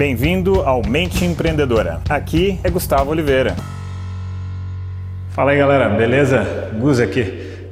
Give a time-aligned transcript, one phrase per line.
[0.00, 2.00] Bem-vindo ao Mente Empreendedora.
[2.08, 3.54] Aqui é Gustavo Oliveira.
[5.28, 6.70] Fala aí galera, beleza?
[6.80, 7.20] Gus aqui.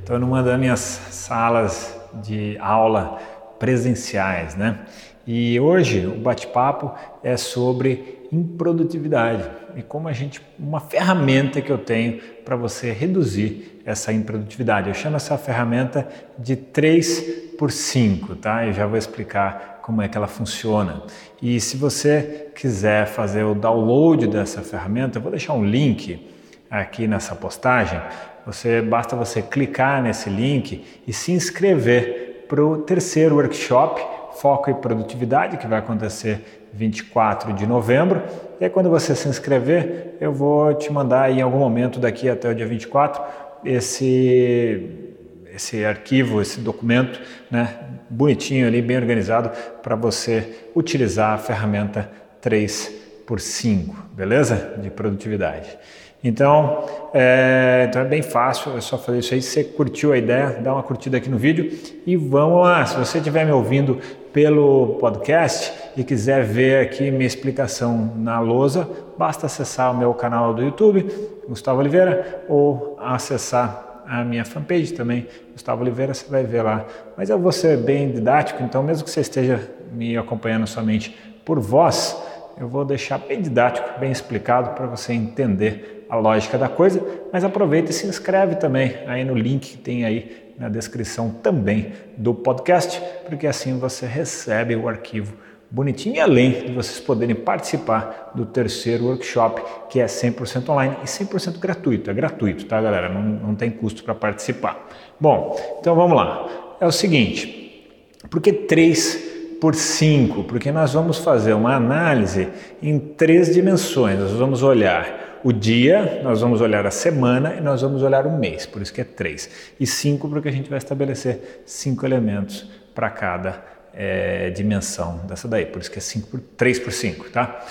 [0.00, 3.18] Estou numa das minhas salas de aula
[3.58, 4.78] presenciais, né?
[5.26, 9.44] E hoje o bate-papo é sobre improdutividade
[9.76, 14.88] e como a gente uma ferramenta que eu tenho para você reduzir essa improdutividade.
[14.88, 18.66] Eu chamo essa ferramenta de 3 por 5, tá?
[18.66, 21.02] Eu já vou explicar como é que ela funciona.
[21.42, 26.26] E se você quiser fazer o download dessa ferramenta, eu vou deixar um link
[26.70, 28.00] aqui nessa postagem.
[28.46, 34.00] Você basta você clicar nesse link e se inscrever para o terceiro workshop
[34.40, 38.22] Foco e Produtividade, que vai acontecer 24 de novembro.
[38.58, 42.48] E aí, quando você se inscrever, eu vou te mandar em algum momento daqui até
[42.48, 43.22] o dia 24
[43.62, 45.13] esse
[45.54, 47.76] esse arquivo, esse documento, né,
[48.10, 49.50] bonitinho ali, bem organizado,
[49.82, 52.92] para você utilizar a ferramenta 3
[53.26, 54.74] por 5, beleza?
[54.82, 55.78] De produtividade.
[56.22, 59.42] Então é, então é bem fácil, é só fazer isso aí.
[59.42, 61.70] Se você curtiu a ideia, dá uma curtida aqui no vídeo
[62.06, 62.84] e vamos lá.
[62.86, 64.00] Se você estiver me ouvindo
[64.32, 70.52] pelo podcast e quiser ver aqui minha explicação na lousa, basta acessar o meu canal
[70.52, 71.06] do YouTube,
[71.46, 76.86] Gustavo Oliveira, ou acessar a minha fanpage também, Gustavo Oliveira, você vai ver lá.
[77.16, 79.60] Mas eu vou ser bem didático, então mesmo que você esteja
[79.92, 82.16] me acompanhando somente por voz,
[82.58, 87.02] eu vou deixar bem didático, bem explicado para você entender a lógica da coisa,
[87.32, 91.92] mas aproveita e se inscreve também aí no link que tem aí na descrição também
[92.16, 95.36] do podcast, porque assim você recebe o arquivo
[95.74, 101.06] bonitinho e além de vocês poderem participar do terceiro workshop, que é 100% online e
[101.06, 102.10] 100% gratuito.
[102.10, 103.08] É gratuito, tá, galera?
[103.08, 104.88] Não, não tem custo para participar.
[105.18, 106.76] Bom, então vamos lá.
[106.80, 107.90] É o seguinte,
[108.30, 112.48] por que três por 5, porque nós vamos fazer uma análise
[112.82, 114.18] em três dimensões.
[114.20, 118.38] Nós vamos olhar o dia, nós vamos olhar a semana e nós vamos olhar o
[118.38, 119.74] mês, por isso que é 3.
[119.80, 125.66] E 5 porque a gente vai estabelecer cinco elementos para cada é, dimensão dessa daí,
[125.66, 127.64] por isso que é 5 por 3 por 5, tá?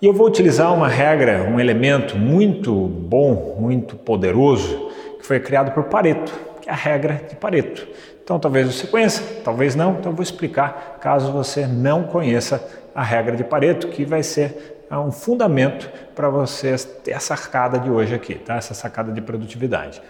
[0.00, 5.72] E eu vou utilizar uma regra, um elemento muito bom, muito poderoso, que foi criado
[5.72, 7.86] por Pareto, que é a regra de Pareto.
[8.22, 13.02] Então, talvez você conheça, talvez não, então eu vou explicar caso você não conheça a
[13.02, 17.90] regra de Pareto, que vai ser é, um fundamento para você ter a sacada de
[17.90, 18.56] hoje aqui, tá?
[18.56, 20.02] essa sacada de produtividade.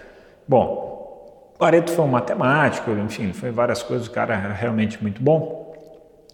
[0.49, 1.02] Bom,
[1.63, 5.73] Pareto foi um matemático, enfim, foi várias coisas, o cara era realmente muito bom.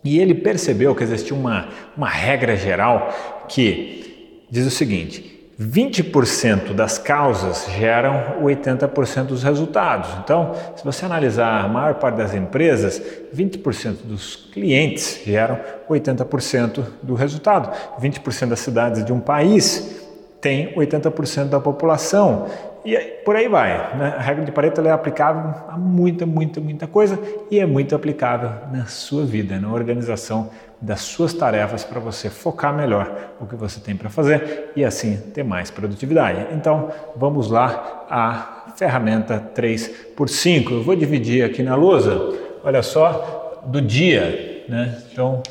[0.03, 3.13] E ele percebeu que existia uma, uma regra geral
[3.47, 10.09] que diz o seguinte: 20% das causas geram 80% dos resultados.
[10.25, 12.99] Então, se você analisar a maior parte das empresas,
[13.37, 15.61] 20% dos clientes geram
[15.91, 17.71] 80% do resultado.
[18.01, 20.09] 20% das cidades de um país
[20.41, 22.47] tem 80% da população.
[22.85, 23.97] E por aí vai.
[23.97, 24.15] Né?
[24.17, 27.19] A regra de Pareto é aplicável a muita, muita, muita coisa
[27.51, 30.51] e é muito aplicável na sua vida, na organização
[30.81, 35.17] das suas tarefas para você focar melhor o que você tem para fazer e assim
[35.35, 36.47] ter mais produtividade.
[36.55, 40.73] Então, vamos lá a ferramenta 3 por 5.
[40.73, 44.97] Eu vou dividir aqui na lousa, olha só, do dia, né?
[45.11, 45.43] Então,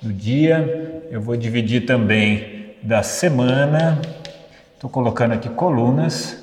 [0.00, 4.00] do dia, eu vou dividir também da semana.
[4.74, 6.39] Estou colocando aqui colunas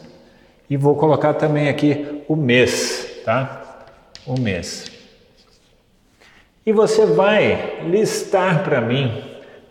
[0.69, 3.85] e vou colocar também aqui o mês, tá?
[4.25, 4.91] O mês.
[6.65, 9.23] E você vai listar para mim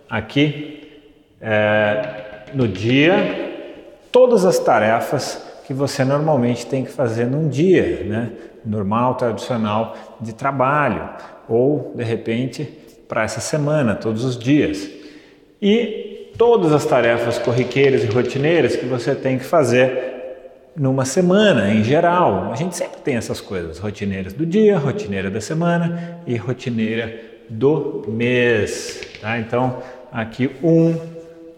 [0.08, 1.02] aqui
[1.40, 3.44] é, no dia
[4.10, 8.32] todas as tarefas que você normalmente tem que fazer num dia, né?
[8.66, 11.08] normal, tradicional de trabalho,
[11.48, 12.64] ou de repente
[13.08, 14.90] para essa semana, todos os dias.
[15.62, 20.05] E todas as tarefas corriqueiras e rotineiras que você tem que fazer
[20.76, 22.52] numa semana em geral.
[22.52, 28.04] A gente sempre tem essas coisas, rotineiras do dia, rotineira da semana e rotineira do
[28.06, 29.00] mês.
[29.20, 29.38] Tá?
[29.38, 29.82] Então,
[30.12, 30.94] aqui um,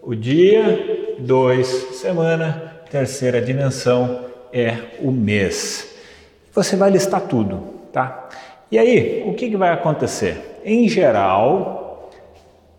[0.03, 1.67] o dia, dois,
[2.01, 5.97] semana, terceira dimensão é o mês.
[6.53, 7.63] Você vai listar tudo,
[7.93, 8.29] tá?
[8.71, 10.61] E aí, o que, que vai acontecer?
[10.65, 12.11] Em geral,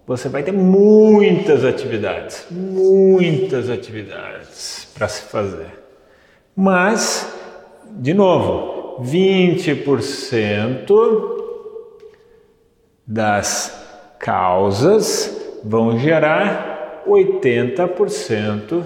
[0.06, 5.80] você vai ter muitas atividades, muitas atividades para se fazer.
[6.55, 7.27] Mas,
[7.91, 11.37] de novo, 20%
[13.07, 13.73] das
[14.19, 18.83] causas vão gerar 80%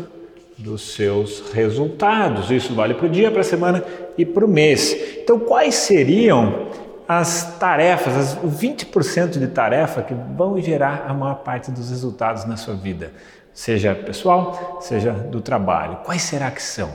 [0.58, 2.52] dos seus resultados.
[2.52, 3.84] Isso vale para o dia, para a semana
[4.18, 4.96] e para o mês.
[5.22, 6.68] Então, quais seriam
[7.08, 12.56] as tarefas, as 20% de tarefa que vão gerar a maior parte dos resultados na
[12.56, 13.12] sua vida,
[13.54, 15.98] seja pessoal, seja do trabalho.
[16.06, 16.90] Quais será que são?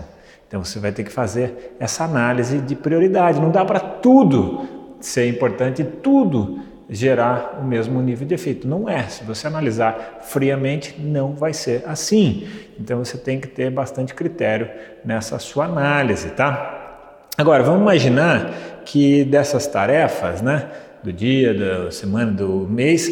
[0.48, 3.38] Então você vai ter que fazer essa análise de prioridade.
[3.38, 4.66] Não dá para tudo
[4.98, 8.66] ser importante, tudo gerar o mesmo nível de efeito.
[8.66, 9.02] Não é.
[9.02, 12.48] Se você analisar friamente, não vai ser assim.
[12.80, 14.70] Então você tem que ter bastante critério
[15.04, 17.26] nessa sua análise, tá?
[17.36, 18.52] Agora, vamos imaginar
[18.84, 20.66] que dessas tarefas, né,
[21.02, 23.08] do dia, da semana, do mês,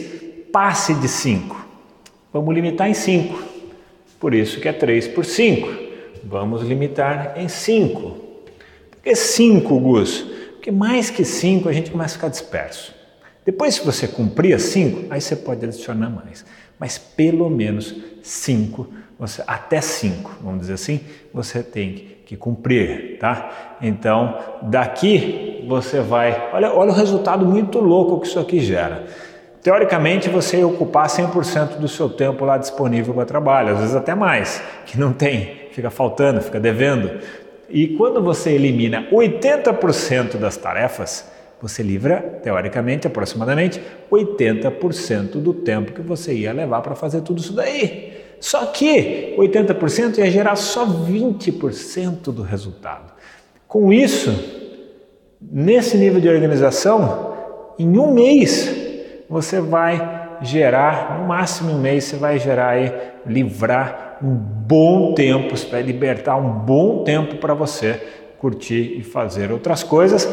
[0.51, 1.65] passe de 5.
[2.33, 3.41] Vamos limitar em 5.
[4.19, 5.86] Por isso que é 3 por 5.
[6.27, 8.11] Vamos limitar em 5.
[8.91, 10.23] Por que 5, Gus?
[10.53, 12.95] Porque mais que 5 a gente começa a ficar disperso.
[13.45, 16.45] Depois, se você cumprir as 5, aí você pode adicionar mais.
[16.79, 18.89] Mas pelo menos 5,
[19.47, 21.01] até 5, vamos dizer assim,
[21.33, 23.77] você tem que que cumprir, tá?
[23.81, 26.51] Então, daqui você vai.
[26.53, 29.05] Olha, olha o resultado muito louco que isso aqui gera.
[29.63, 34.15] Teoricamente, você ia ocupar 100% do seu tempo lá disponível para trabalho, às vezes até
[34.15, 37.21] mais, que não tem, fica faltando, fica devendo.
[37.69, 41.31] E quando você elimina 80% das tarefas,
[41.61, 47.53] você livra, teoricamente, aproximadamente 80% do tempo que você ia levar para fazer tudo isso
[47.53, 48.15] daí.
[48.41, 53.13] Só que 80% ia gerar só 20% do resultado.
[53.69, 54.33] Com isso,
[55.41, 57.35] nesse nível de organização,
[57.79, 58.75] em um mês
[59.29, 62.93] você vai gerar, no máximo um mês, você vai gerar aí,
[63.27, 67.95] livrar um bom tempo, vai libertar um bom tempo para você
[68.39, 70.27] curtir e fazer outras coisas.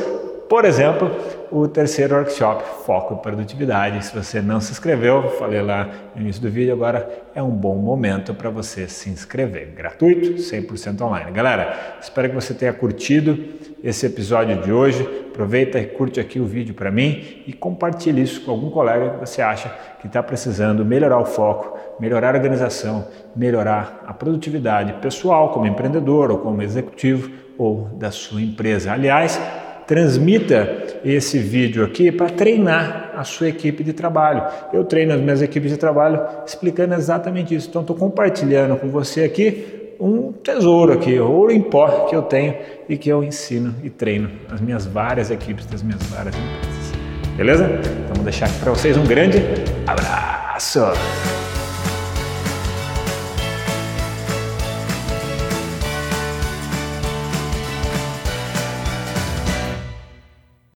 [0.50, 1.10] Por exemplo,
[1.52, 4.06] o terceiro workshop, Foco e Produtividade.
[4.06, 7.76] Se você não se inscreveu, falei lá no início do vídeo, agora é um bom
[7.76, 9.74] momento para você se inscrever.
[9.76, 11.32] Gratuito, 100% online.
[11.32, 13.38] Galera, espero que você tenha curtido
[13.84, 15.08] esse episódio de hoje.
[15.32, 19.20] Aproveita e curte aqui o vídeo para mim e compartilhe isso com algum colega que
[19.20, 25.50] você acha que está precisando melhorar o foco, melhorar a organização, melhorar a produtividade pessoal
[25.50, 28.92] como empreendedor ou como executivo ou da sua empresa.
[28.92, 29.40] Aliás,
[29.88, 34.44] transmita esse vídeo aqui para treinar a sua equipe de trabalho.
[34.72, 37.70] Eu treino as minhas equipes de trabalho explicando exatamente isso.
[37.70, 42.56] Então, estou compartilhando com você aqui um tesouro aqui, ouro em pó que eu tenho
[42.90, 46.94] e que eu ensino e treino as minhas várias equipes das minhas várias empresas.
[47.38, 47.66] Beleza?
[47.66, 49.40] Então, vou deixar aqui para vocês um grande
[49.88, 51.43] abraço!